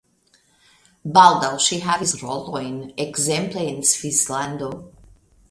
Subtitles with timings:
[1.17, 2.73] Baldaŭ ŝi havis rolojn
[3.07, 4.73] ekzemple en Svislando.